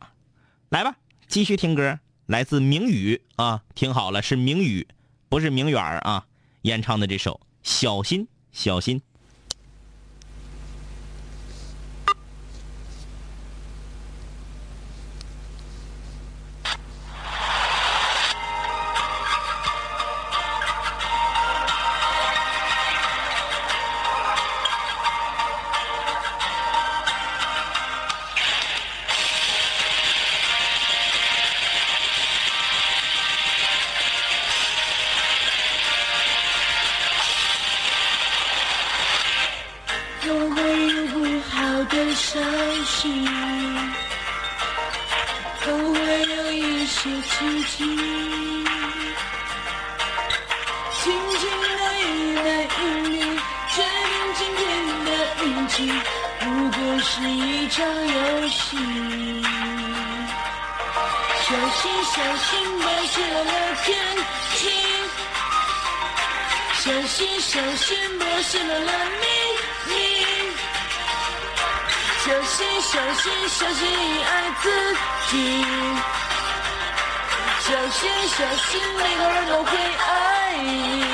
[0.69, 0.95] 来吧，
[1.27, 4.87] 继续听歌，来自明宇啊，听好了，是明宇，
[5.29, 6.25] 不是明远啊，
[6.63, 7.33] 演唱的这首
[7.65, 9.01] 《小心小心》。
[61.47, 63.53] 小心小心不要泄露了
[63.85, 63.87] 天
[64.57, 64.59] 气，
[66.75, 69.25] 小心小心不要泄露了秘
[69.87, 69.95] 密，
[72.25, 73.87] 小心小心小心
[74.25, 74.31] 爱
[74.61, 74.65] 自
[75.31, 75.65] 己，
[77.61, 79.63] 小心小心每个人都。
[79.63, 81.06] 会爱你。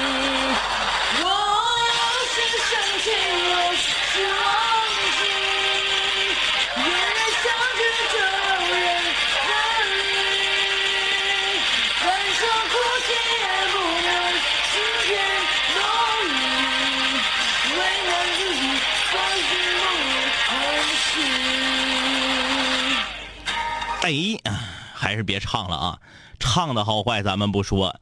[25.12, 25.98] 还是别唱了啊！
[26.40, 28.00] 唱的好坏咱们不说，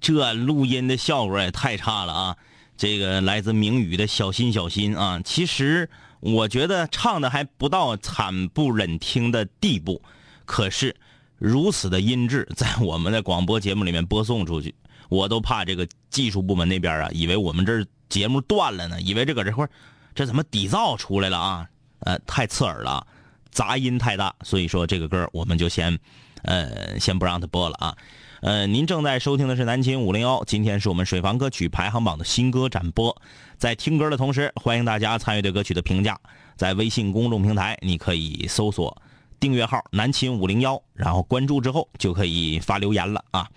[0.00, 2.36] 这录音的效果也太差了啊！
[2.76, 5.90] 这个来自明宇的小心小心啊，其实
[6.20, 10.00] 我觉得唱的还不到惨不忍听的地步，
[10.44, 10.94] 可是
[11.38, 14.76] 如此的音质在我们的广播节目里面播送出去，
[15.08, 19.68] 我都怕这个技术部门那边啊，以为我们这节目断了呢，以为这搁这块
[20.14, 21.68] 这怎么底噪出来了啊？
[21.98, 23.04] 呃，太刺耳了。
[23.50, 25.96] 杂音太大，所以说这个歌我们就先，
[26.44, 27.96] 呃，先不让他播了啊。
[28.40, 33.16] 呃，您正在收听的是南秦五零幺，今天是我们水房歌曲排行榜的新歌展播。
[33.56, 36.20] 在听歌的同时，欢迎大家参与对歌曲的评价。
[36.54, 39.02] 在微信公众平台，你可以搜索
[39.40, 43.48] 订阅号“南秦五零幺”，然后关注之后就可以发留言了啊。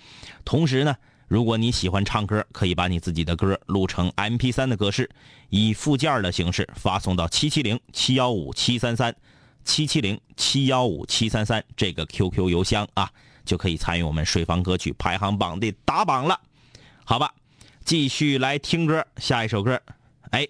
[0.45, 0.95] 同时呢，
[1.27, 5.09] 如果你喜欢唱歌，可以把你自己的歌录成 M P 三的格式，
[5.49, 9.13] 以附件的形式发送到七七零七幺五七三三。
[9.67, 13.11] 七七零七幺五七三三这个 QQ 邮箱啊，
[13.45, 16.39] 就可以参与我们水房歌曲排行榜的打榜了，
[17.03, 17.33] 好吧？
[17.83, 19.79] 继续来听歌，下一首歌，
[20.31, 20.47] 哎，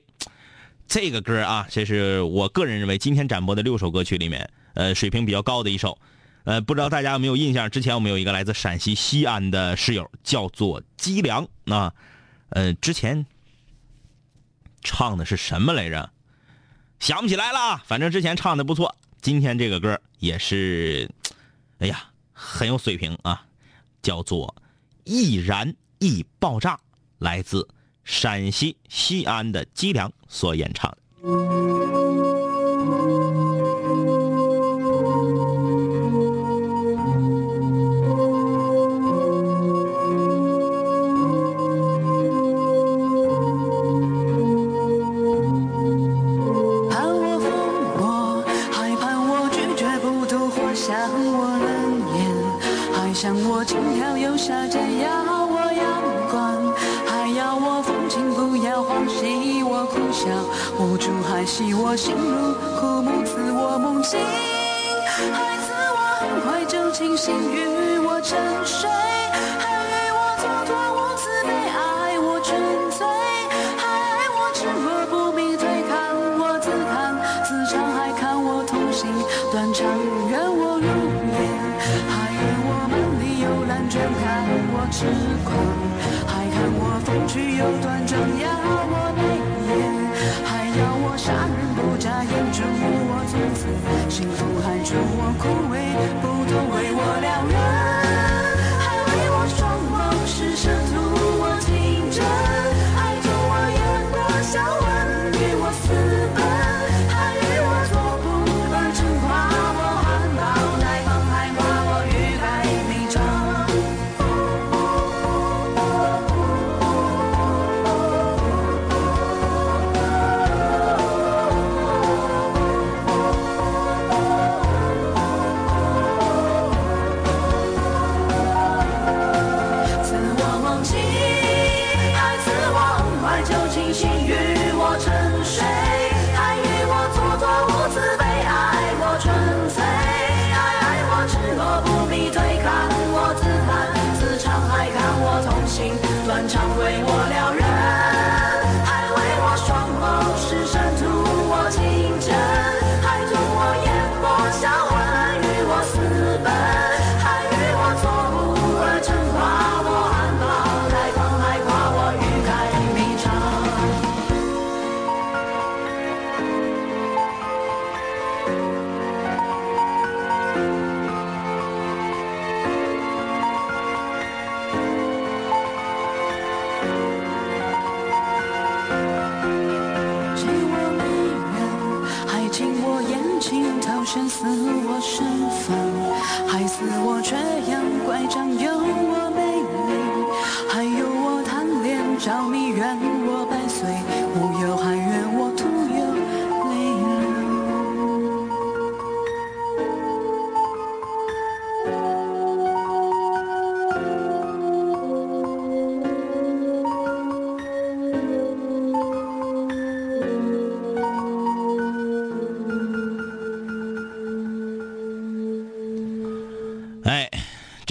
[0.88, 5.98] 这个歌啊，这是我个人认为今天展播的六首歌曲里面，呃，水平比较高的一首，
[6.44, 7.68] 呃，不知道大家有没有印象？
[7.72, 11.92] 之前我们有一个来自陕西西安的室友，叫做姬良啊，
[12.50, 13.26] 呃，之前
[14.84, 16.12] 唱的是什么来着？
[17.00, 18.96] 想不起来了，反正之前唱的不错。
[19.22, 21.10] 今天这个歌也是，
[21.80, 23.46] 哎呀，很有水平啊，
[24.02, 24.48] 叫做
[25.04, 26.76] 《易燃易爆炸》，
[27.20, 27.68] 来自
[28.04, 30.96] 陕西西安的姬良所演唱。
[67.28, 72.56] 就清醒，与我沉睡，还与我蹉跎无慈悲，爱我纯
[72.90, 73.04] 粹，
[73.76, 79.12] 还爱我执着不明，对看我自看自唱，还看我痛心
[79.52, 79.84] 断肠，
[80.32, 81.52] 愿我如烟，
[82.08, 85.04] 还愿我满里有蓝卷，看我痴
[85.44, 85.52] 狂，
[86.32, 88.48] 还看我风趣又端庄，要
[88.88, 89.28] 我眉
[89.68, 89.84] 眼，
[90.48, 93.68] 还要我杀人不眨眼，祝我从此
[94.08, 95.44] 幸福，还祝我枯
[95.76, 95.76] 萎
[96.24, 96.96] 不痛，为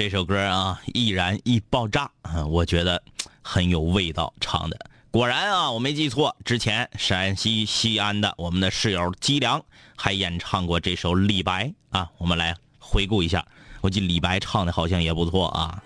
[0.06, 3.02] 这首歌啊，易燃易爆炸，啊我觉得
[3.42, 4.78] 很有味道，唱的
[5.10, 9.60] 果然啊，我没记错，之前陕西西安的我们的室友姬良
[9.96, 13.44] 还演唱过这首《李白》啊，我们来回顾一下，
[13.80, 15.82] 我记得李白唱的好像也不错啊。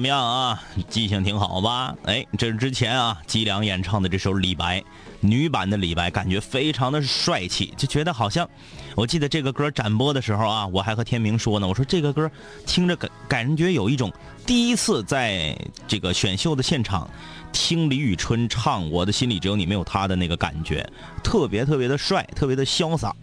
[0.00, 1.94] 怎么样啊记性挺好吧？
[2.06, 4.80] 哎，这是之前啊，姬良演唱的这首《李白》，
[5.20, 8.48] 女版的李白，感觉非常的帅气，就觉得好像，
[8.96, 12.30] 我记得这个歌展播的时候啊，我还和天明说呢，我说这个歌
[12.64, 14.10] 听着感感觉有一种
[14.46, 15.54] 第一次在
[15.86, 17.06] 这个选秀的现场
[17.52, 20.82] 听李宇春唱《我的心里只有你没有他》的那个感觉，
[21.22, 23.14] 特别特别的帅，特别的潇洒，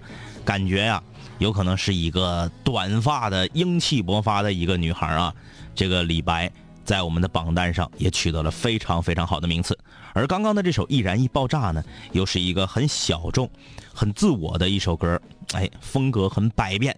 [0.45, 1.01] 感觉呀、
[1.39, 5.33] 有可能是一个短发的英气勃发的一个女孩啊。
[5.73, 6.51] 这个李白
[6.87, 9.77] 在我们的榜单上也取得了非常非常好的名次。
[10.13, 11.83] 而刚刚的这首《易燃易爆炸》呢，
[12.13, 13.49] 又是一个很小众、
[13.93, 15.21] 很自我的一首歌，
[15.51, 16.97] 哎，风格很百变。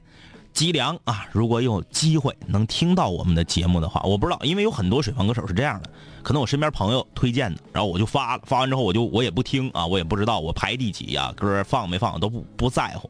[0.53, 5.89] 姬良啊，如果有机会能听到我们的节目的话，我不知道，因为有很多水房歌手是这样的，
[6.21, 13.09] 可能我身边朋友推荐的，然后我就发了，发完之后我就我也不听啊，我也不知道我排第几呀、歌放没放都不不在乎。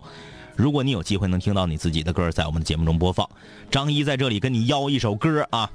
[0.55, 3.27] 如果你有机会能听到你自己的歌在我们的节目中播放，
[3.71, 5.71] 张一在这里跟你邀一首歌啊，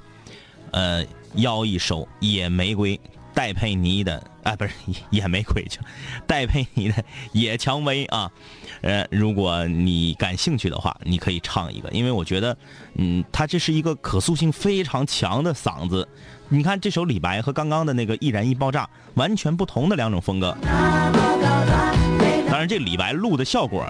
[0.74, 2.96] 呃，邀一首《野玫瑰》，
[3.32, 4.72] 戴佩妮的啊，不是
[5.10, 5.86] 野玫瑰去了，
[6.26, 6.94] 戴佩妮的
[7.30, 8.28] 《野蔷薇》啊，
[8.82, 12.56] 呃，如果你感兴趣的话，你可以唱一个，因为我觉得，
[12.96, 16.08] 嗯，他这是一个可塑性非常强的嗓子。
[16.48, 20.56] 你看这首李白和刚刚的那个《易燃易爆炸》完全不同的两种风格。
[20.60, 23.86] 当然，这李白录的效果，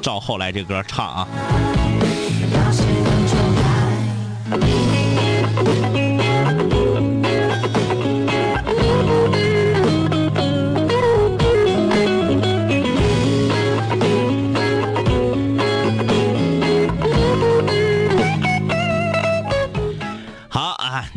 [0.00, 1.28] 照后来这歌唱啊。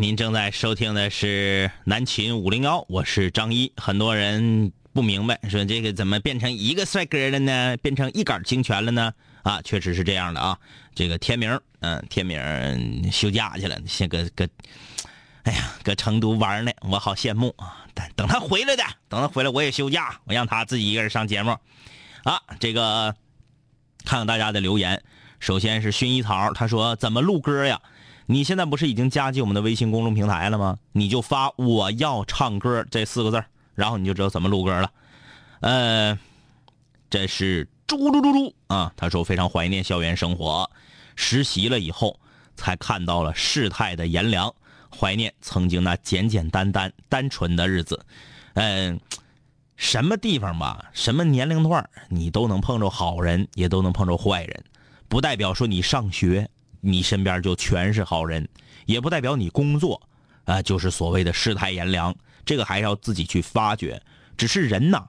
[0.01, 3.71] 您正在收听的是南秦五零幺，我是张一。
[3.77, 7.77] 很多人不明白，说这个怎么变成一个帅哥了呢？
[7.83, 9.13] 变成一杆清泉了呢？
[9.43, 10.57] 啊，确实是这样的啊。
[10.95, 14.47] 这个天明，嗯、天明休假去了，现搁搁，
[15.43, 17.85] 哎呀，搁成都玩呢，我好羡慕啊。
[17.93, 21.55] 但等他回来的，等他回来我也休假，我让他自己一个人上节目。
[22.23, 23.15] 啊，这个
[24.03, 25.03] 看看大家的留言。
[25.39, 27.79] 首先是薰衣草，他说怎么录歌呀？
[28.25, 30.77] 你现在不是已经加进我们的微信公众平台了吗？
[30.91, 33.43] 你就发“我要唱歌”这四个字
[33.75, 34.91] 然后你就知道怎么录歌了。
[35.61, 36.17] 呃，
[37.09, 40.69] 这是猪猪猪猪啊，他说非常怀念校园生活，
[41.15, 42.19] 实习了以后
[42.55, 44.53] 才看到了世态的炎凉，
[44.97, 48.05] 怀念曾经那简简单单、单纯的日子。
[48.53, 48.99] 嗯、
[49.75, 54.63] 什么地方吧，什么年龄段你都能碰着好人，也都能碰着坏人，
[55.07, 56.49] 不代表说你上学，
[56.81, 58.47] 你身边就全是好人，
[58.85, 60.01] 也不代表你工作
[60.43, 62.13] 啊、就是所谓的世态炎凉。
[62.43, 64.01] 这个还要自己去发掘。
[64.35, 65.07] 只是人呐，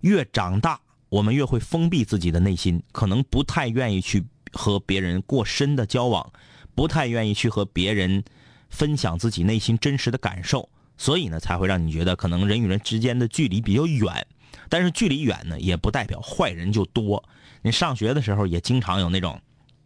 [0.00, 6.32] 越长大，我们越会封闭自己的内心，可能不太愿意去和别人过深的交往，
[6.74, 8.24] 不太愿意去和别人
[8.68, 14.26] 分享自己内心真实的感受，所以呢，才会让你觉得可能人与人之间的距离比较远。
[14.68, 17.22] 但是距离远呢，也不代表坏人就多。
[17.62, 19.40] 你上学的时候也经常有那种，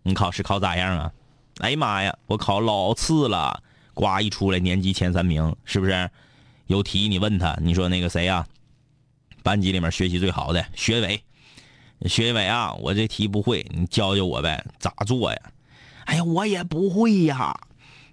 [0.06, 1.12] 你考试考咋样啊？
[1.58, 3.60] 哎呀妈呀，我考老次了，
[3.92, 6.08] 呱一出来年级前三名，是不是？
[6.68, 8.46] 有题你问他，你说那个谁呀、
[9.42, 11.20] 班级里面学习最好的学伟，
[12.02, 15.38] 学伟啊，我这题不会，你教教我呗，咋做呀？
[16.04, 17.58] 哎呀，我也不会呀，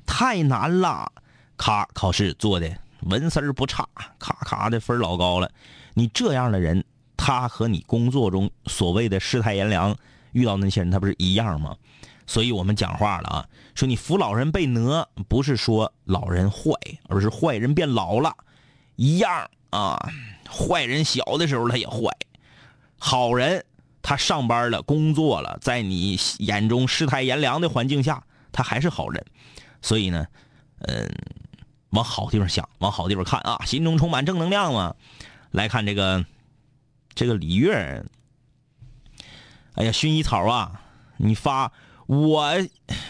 [0.03, 1.11] 太难了。
[1.57, 3.87] 咔，考试做的文丝儿不差，
[4.17, 5.51] 咔咔的分老高了。
[5.93, 6.83] 你这样的人，
[7.15, 9.95] 他和你工作中所谓的世态炎凉
[10.33, 11.75] 遇到那些人，他不是一样吗？
[12.25, 16.71] 所以我们讲话了啊，说你扶老人被讹，不是说老人坏，
[17.09, 18.35] 而是坏人变老了，
[18.95, 20.09] 一样啊。
[20.49, 22.09] 坏人小的时候他也坏，
[22.97, 23.65] 好人
[24.01, 29.25] 他上班了，工作了，在你眼中世态炎凉的环境下，他还是好人。
[29.81, 30.27] 所以呢，
[30.79, 31.09] 嗯，
[31.89, 34.95] 往好地方想，往好地方看啊，心中充满正能量嘛。
[35.51, 36.25] 来看这个
[37.15, 38.03] 这个李月，
[39.75, 40.81] 哎呀，薰衣草啊，
[41.17, 41.71] 你发
[42.05, 42.53] 我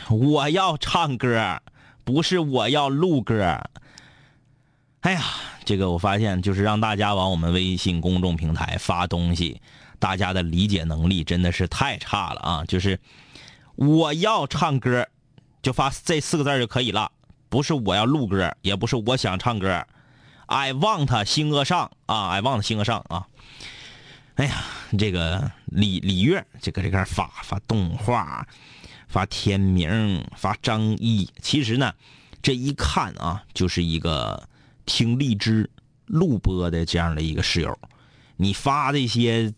[0.10, 1.62] 我要唱歌，
[2.04, 3.60] 不是我要录歌。
[5.02, 5.22] 哎呀，
[5.66, 9.62] 这个我发现就是让大家往我们微信公众平台发东西，
[10.00, 12.66] 大家的理解能力真的是太差了啊！
[12.66, 12.98] 就是
[13.76, 15.06] 我要唱歌，
[15.62, 17.12] 就发这四个字就可以了，
[17.50, 19.86] 不是我要录歌，也不是我想唱歌。
[20.46, 23.28] I want 星歌上啊，I want 星歌上啊。
[24.36, 24.66] 哎呀，
[24.98, 28.48] 这个李李月，这个这个发发动画，
[29.08, 31.94] 发天明，发张一，其实呢，
[32.42, 34.50] 这一看啊，就是一个
[34.88, 35.70] 听荔枝
[36.08, 37.78] 录播的这样的一个室友。
[38.38, 39.54] 你发这些，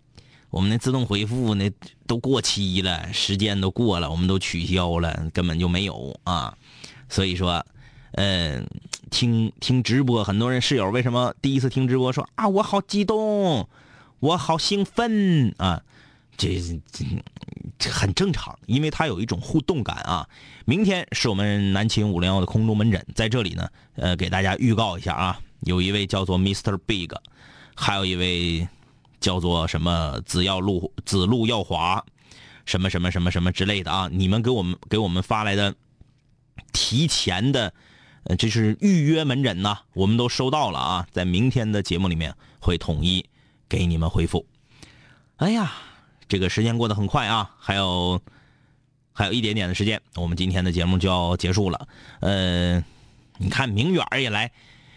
[0.50, 1.72] 我们那自动回复那
[2.06, 6.54] 都过期了，时间都过了，我们都取消了，根本就没有啊。
[7.08, 7.66] 所以说，
[8.12, 8.68] 嗯，
[9.10, 13.70] 听听直播，很多人室友为什么第一次听直播说啊，我好激动，
[14.26, 15.84] 我好兴奋啊，
[16.36, 16.60] 这
[17.78, 20.28] 这很正常，因为它有一种互动感啊。
[20.66, 26.76] 明天是我们南秦五零幺的空中门诊，在这里呢，呃，给大家预告一下啊，有一位叫做 Mr.
[26.88, 27.12] Big，
[27.76, 28.68] 还有一位
[29.20, 32.04] 叫做什么子耀路子路耀华，
[32.66, 35.76] 什么什么什么什么之类的啊，你们给我们给我们发来的
[36.74, 37.72] 提前的。
[38.24, 43.24] 呃，这是预约门诊呐，我们都收到了啊，在明天的节目里面会统一
[43.68, 44.46] 给你们回复。
[45.38, 45.72] 哎呀，
[46.28, 48.22] 这个时间过得很快啊，还有
[49.12, 51.88] 还有一点点的时间，我们今天的节目就要结束了。
[52.22, 52.84] 呃，
[53.38, 54.52] 你看明远也来，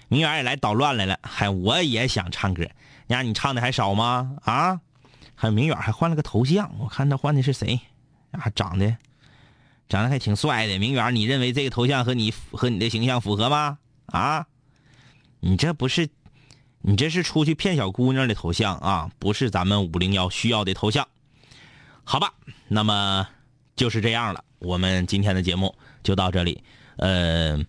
[0.09, 2.64] 明远也来捣乱来了，还我也想唱歌，
[3.09, 4.37] 呀你唱的还少吗？
[4.43, 4.81] 啊，
[5.35, 7.81] 还有明远还换了个头像，我看他换的是谁？
[8.33, 8.97] 啊，长得。
[9.89, 13.79] 长得还挺帅的，明远，你认为这个头像和你和你的形象符合吗？
[14.05, 14.47] 啊，
[15.41, 16.11] 你这不是，
[16.89, 21.07] 你这是出去骗小姑娘的头像啊，不是咱们五零幺需要的头像。
[22.03, 22.32] 好吧，
[22.66, 23.28] 那么
[23.76, 26.64] 就是这样了，我们今天的节目就到这里。
[26.97, 27.62] 呃，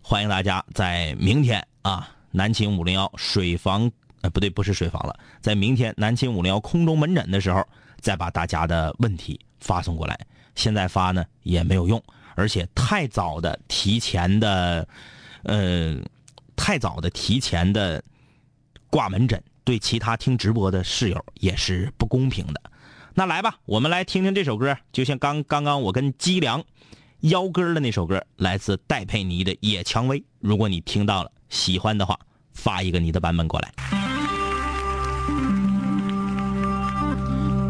[0.00, 3.92] 欢迎大家在明天啊，南秦五零幺水房，
[4.22, 7.62] 呃，不对，不是水房了，在明天南秦五零幺空中门诊的时候，
[8.00, 10.18] 再把大家的问题发送过来。
[10.54, 12.02] 现在发呢也没有用，
[12.36, 14.88] 而且太早的提前的，
[15.42, 16.00] 呃，
[16.56, 18.02] 太早的提前的
[18.92, 22.60] 挂门诊，对其他听直播的室友也是不公平的。
[23.14, 26.62] 那来吧，我们来听听这首歌，就像刚刚刚我跟姬良
[27.20, 30.20] 邀歌的那首歌，来自戴佩妮的《野蔷薇》。
[30.40, 32.18] 如果你听到了喜欢的话，
[32.52, 33.72] 发一个你的版本过来。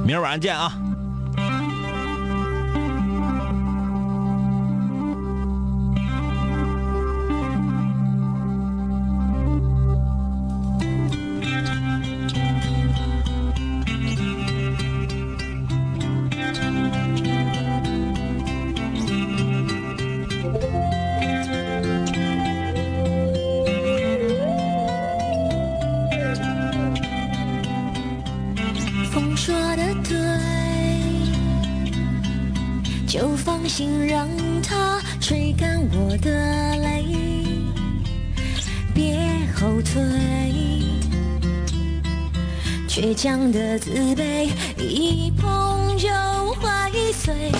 [0.05, 0.77] 明儿晚上见啊！
[33.75, 34.29] 心让
[34.63, 36.31] 它吹干我的
[36.77, 37.07] 泪，
[38.93, 39.17] 别
[39.59, 40.03] 后退。
[42.87, 46.07] 倔强的自卑一碰就
[46.61, 47.51] 会碎，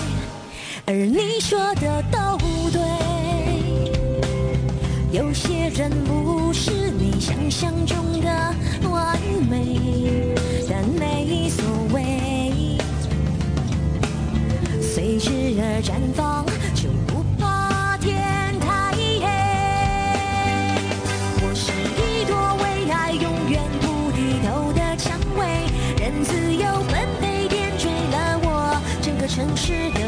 [0.85, 2.37] 而你说的都
[2.69, 2.79] 对。
[5.11, 8.29] 有些人不是你想象中的
[8.87, 9.17] 完
[9.49, 9.79] 美，
[10.69, 11.22] 但没
[15.13, 15.29] 随之
[15.61, 16.43] 而绽放，
[16.73, 18.17] 就不怕天
[18.59, 19.21] 太黑。
[21.43, 25.45] 我是一朵为爱永远不低头的蔷薇，
[25.99, 30.02] 任自由纷飞点缀了我整个城市的